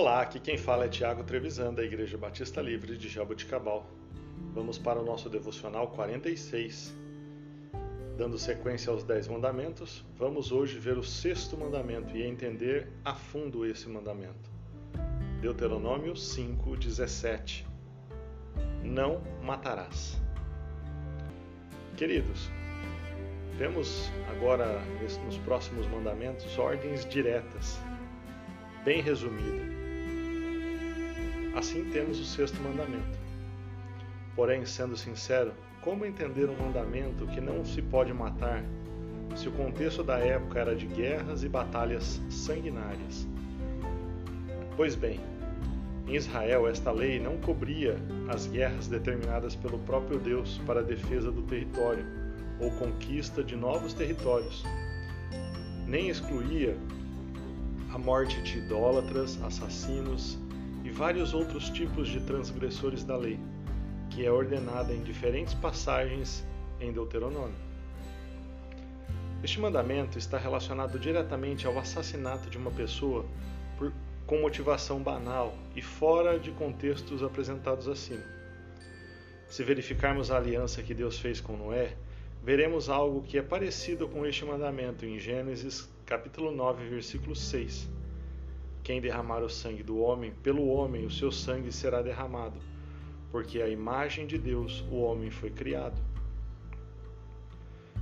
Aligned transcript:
Olá, 0.00 0.22
aqui 0.22 0.40
quem 0.40 0.56
fala 0.56 0.86
é 0.86 0.88
Tiago 0.88 1.22
Trevisan, 1.24 1.74
da 1.74 1.84
Igreja 1.84 2.16
Batista 2.16 2.62
Livre 2.62 2.96
de 2.96 3.06
Jaboticabal. 3.06 3.86
Vamos 4.54 4.78
para 4.78 4.98
o 4.98 5.04
nosso 5.04 5.28
devocional 5.28 5.88
46. 5.88 6.96
Dando 8.16 8.38
sequência 8.38 8.90
aos 8.90 9.04
Dez 9.04 9.28
Mandamentos, 9.28 10.02
vamos 10.16 10.52
hoje 10.52 10.78
ver 10.78 10.96
o 10.96 11.04
sexto 11.04 11.54
mandamento 11.54 12.16
e 12.16 12.22
entender 12.22 12.88
a 13.04 13.14
fundo 13.14 13.66
esse 13.66 13.90
mandamento. 13.90 14.50
Deuteronômio 15.42 16.14
5,17 16.14 17.66
Não 18.82 19.20
matarás. 19.42 20.18
Queridos, 21.98 22.48
vemos 23.58 24.10
agora 24.30 24.80
nos 25.26 25.36
próximos 25.44 25.86
mandamentos 25.88 26.58
ordens 26.58 27.04
diretas, 27.04 27.78
bem 28.82 29.02
resumidas 29.02 29.79
Assim 31.54 31.84
temos 31.90 32.20
o 32.20 32.24
sexto 32.24 32.60
mandamento. 32.62 33.18
Porém, 34.36 34.64
sendo 34.64 34.96
sincero, 34.96 35.52
como 35.82 36.04
entender 36.04 36.48
um 36.48 36.56
mandamento 36.56 37.26
que 37.26 37.40
não 37.40 37.64
se 37.64 37.82
pode 37.82 38.12
matar, 38.12 38.64
se 39.34 39.48
o 39.48 39.52
contexto 39.52 40.02
da 40.02 40.18
época 40.18 40.60
era 40.60 40.76
de 40.76 40.86
guerras 40.86 41.42
e 41.42 41.48
batalhas 41.48 42.20
sanguinárias? 42.30 43.26
Pois 44.76 44.94
bem, 44.94 45.20
em 46.06 46.14
Israel 46.14 46.68
esta 46.68 46.90
lei 46.90 47.18
não 47.18 47.36
cobria 47.38 47.96
as 48.28 48.46
guerras 48.46 48.88
determinadas 48.88 49.54
pelo 49.56 49.78
próprio 49.80 50.18
Deus 50.18 50.60
para 50.66 50.80
a 50.80 50.82
defesa 50.82 51.30
do 51.30 51.42
território 51.42 52.04
ou 52.60 52.70
conquista 52.72 53.42
de 53.42 53.56
novos 53.56 53.92
territórios, 53.94 54.64
nem 55.86 56.08
excluía 56.08 56.76
a 57.92 57.98
morte 57.98 58.40
de 58.42 58.58
idólatras, 58.58 59.42
assassinos, 59.42 60.38
vários 61.00 61.32
outros 61.32 61.70
tipos 61.70 62.08
de 62.08 62.20
transgressores 62.20 63.02
da 63.02 63.16
lei, 63.16 63.40
que 64.10 64.22
é 64.22 64.30
ordenada 64.30 64.92
em 64.92 65.02
diferentes 65.02 65.54
passagens 65.54 66.46
em 66.78 66.92
Deuteronômio. 66.92 67.56
Este 69.42 69.58
mandamento 69.58 70.18
está 70.18 70.36
relacionado 70.36 70.98
diretamente 70.98 71.66
ao 71.66 71.78
assassinato 71.78 72.50
de 72.50 72.58
uma 72.58 72.70
pessoa 72.70 73.24
por, 73.78 73.90
com 74.26 74.42
motivação 74.42 75.02
banal 75.02 75.56
e 75.74 75.80
fora 75.80 76.38
de 76.38 76.50
contextos 76.50 77.22
apresentados 77.22 77.88
acima. 77.88 78.22
Se 79.48 79.64
verificarmos 79.64 80.30
a 80.30 80.36
aliança 80.36 80.82
que 80.82 80.92
Deus 80.92 81.18
fez 81.18 81.40
com 81.40 81.56
Noé, 81.56 81.96
veremos 82.44 82.90
algo 82.90 83.22
que 83.22 83.38
é 83.38 83.42
parecido 83.42 84.06
com 84.06 84.26
este 84.26 84.44
mandamento 84.44 85.06
em 85.06 85.18
Gênesis 85.18 85.88
capítulo 86.04 86.52
9, 86.52 86.90
versículo 86.90 87.34
6 87.34 87.99
quem 88.90 89.00
derramar 89.00 89.40
o 89.44 89.48
sangue 89.48 89.84
do 89.84 90.00
homem, 90.00 90.32
pelo 90.42 90.66
homem 90.66 91.06
o 91.06 91.10
seu 91.12 91.30
sangue 91.30 91.70
será 91.70 92.02
derramado, 92.02 92.58
porque 93.30 93.62
a 93.62 93.68
imagem 93.68 94.26
de 94.26 94.36
Deus 94.36 94.84
o 94.90 94.96
homem 94.96 95.30
foi 95.30 95.48
criado. 95.48 95.96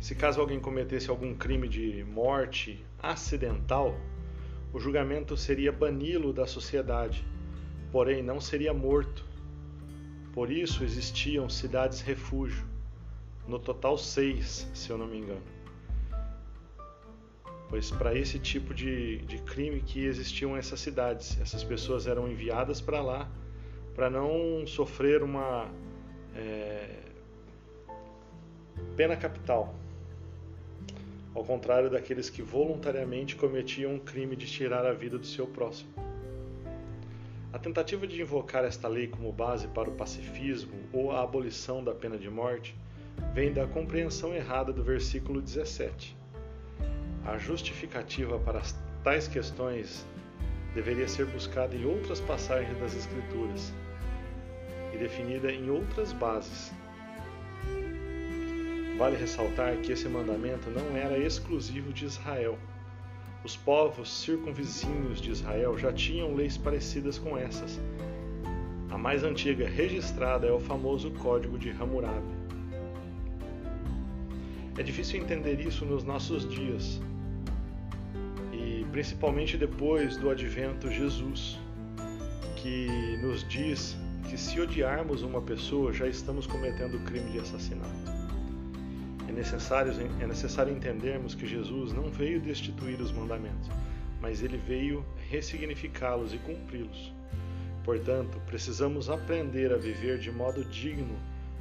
Se 0.00 0.12
caso 0.16 0.40
alguém 0.40 0.58
cometesse 0.58 1.08
algum 1.08 1.36
crime 1.36 1.68
de 1.68 2.02
morte 2.02 2.84
acidental, 3.00 3.94
o 4.72 4.80
julgamento 4.80 5.36
seria 5.36 5.70
bani-lo 5.70 6.32
da 6.32 6.48
sociedade, 6.48 7.24
porém 7.92 8.20
não 8.20 8.40
seria 8.40 8.74
morto. 8.74 9.24
Por 10.32 10.50
isso 10.50 10.82
existiam 10.82 11.48
cidades 11.48 12.00
refúgio, 12.00 12.66
no 13.46 13.60
total 13.60 13.96
seis, 13.96 14.68
se 14.74 14.90
eu 14.90 14.98
não 14.98 15.06
me 15.06 15.18
engano 15.18 15.61
pois 17.72 17.90
para 17.90 18.14
esse 18.14 18.38
tipo 18.38 18.74
de, 18.74 19.16
de 19.24 19.38
crime 19.38 19.80
que 19.80 20.04
existiam 20.04 20.54
essas 20.54 20.78
cidades. 20.78 21.40
Essas 21.40 21.64
pessoas 21.64 22.06
eram 22.06 22.28
enviadas 22.28 22.82
para 22.82 23.00
lá 23.00 23.30
para 23.94 24.10
não 24.10 24.66
sofrer 24.66 25.22
uma 25.22 25.70
é, 26.36 26.98
pena 28.94 29.16
capital, 29.16 29.74
ao 31.34 31.42
contrário 31.44 31.88
daqueles 31.88 32.28
que 32.28 32.42
voluntariamente 32.42 33.36
cometiam 33.36 33.94
um 33.94 33.98
crime 33.98 34.36
de 34.36 34.44
tirar 34.46 34.84
a 34.84 34.92
vida 34.92 35.16
do 35.16 35.26
seu 35.26 35.46
próximo. 35.46 35.88
A 37.54 37.58
tentativa 37.58 38.06
de 38.06 38.20
invocar 38.20 38.66
esta 38.66 38.86
lei 38.86 39.08
como 39.08 39.32
base 39.32 39.66
para 39.68 39.88
o 39.88 39.94
pacifismo 39.94 40.74
ou 40.92 41.10
a 41.10 41.22
abolição 41.22 41.82
da 41.82 41.94
pena 41.94 42.18
de 42.18 42.28
morte 42.28 42.76
vem 43.32 43.50
da 43.50 43.66
compreensão 43.66 44.34
errada 44.34 44.74
do 44.74 44.84
versículo 44.84 45.40
17 45.40 46.20
a 47.24 47.38
justificativa 47.38 48.38
para 48.38 48.62
tais 49.04 49.28
questões 49.28 50.06
deveria 50.74 51.06
ser 51.06 51.26
buscada 51.26 51.74
em 51.74 51.84
outras 51.84 52.20
passagens 52.20 52.76
das 52.78 52.94
Escrituras 52.94 53.72
e 54.92 54.98
definida 54.98 55.50
em 55.52 55.70
outras 55.70 56.12
bases. 56.12 56.72
Vale 58.98 59.16
ressaltar 59.16 59.76
que 59.78 59.92
esse 59.92 60.08
mandamento 60.08 60.70
não 60.70 60.96
era 60.96 61.18
exclusivo 61.18 61.92
de 61.92 62.04
Israel. 62.04 62.58
Os 63.44 63.56
povos 63.56 64.12
circunvizinhos 64.20 65.20
de 65.20 65.30
Israel 65.30 65.76
já 65.76 65.92
tinham 65.92 66.34
leis 66.34 66.56
parecidas 66.56 67.18
com 67.18 67.36
essas. 67.36 67.80
A 68.90 68.98
mais 68.98 69.24
antiga 69.24 69.68
registrada 69.68 70.46
é 70.46 70.52
o 70.52 70.60
famoso 70.60 71.10
Código 71.12 71.58
de 71.58 71.70
Hammurabi. 71.70 72.41
É 74.82 74.84
difícil 74.84 75.20
entender 75.20 75.60
isso 75.60 75.84
nos 75.84 76.02
nossos 76.02 76.42
dias, 76.50 77.00
principalmente 78.90 79.56
depois 79.56 80.16
do 80.16 80.28
advento 80.28 80.90
Jesus, 80.90 81.56
que 82.56 82.88
nos 83.22 83.48
diz 83.48 83.96
que 84.28 84.36
se 84.36 84.60
odiarmos 84.60 85.22
uma 85.22 85.40
pessoa 85.40 85.92
já 85.92 86.08
estamos 86.08 86.48
cometendo 86.48 86.96
o 86.96 87.00
crime 87.04 87.30
de 87.30 87.38
assassinato. 87.38 87.94
É 89.28 89.30
necessário, 89.30 89.92
é 90.20 90.26
necessário 90.26 90.74
entendermos 90.74 91.36
que 91.36 91.46
Jesus 91.46 91.92
não 91.92 92.10
veio 92.10 92.40
destituir 92.40 93.00
os 93.00 93.12
mandamentos, 93.12 93.70
mas 94.20 94.42
ele 94.42 94.56
veio 94.56 95.06
ressignificá-los 95.30 96.34
e 96.34 96.38
cumpri-los. 96.38 97.12
Portanto, 97.84 98.42
precisamos 98.46 99.08
aprender 99.08 99.72
a 99.72 99.76
viver 99.76 100.18
de 100.18 100.32
modo 100.32 100.64
digno 100.64 101.16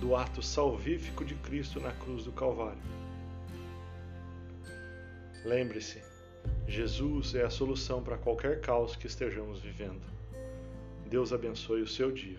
do 0.00 0.16
ato 0.16 0.42
salvífico 0.42 1.26
de 1.26 1.34
Cristo 1.34 1.78
na 1.78 1.92
cruz 1.92 2.24
do 2.24 2.32
Calvário. 2.32 3.01
Lembre-se, 5.44 6.00
Jesus 6.68 7.34
é 7.34 7.42
a 7.42 7.50
solução 7.50 8.02
para 8.02 8.16
qualquer 8.16 8.60
caos 8.60 8.94
que 8.94 9.06
estejamos 9.06 9.60
vivendo. 9.60 10.06
Deus 11.08 11.32
abençoe 11.32 11.82
o 11.82 11.88
seu 11.88 12.12
dia. 12.12 12.38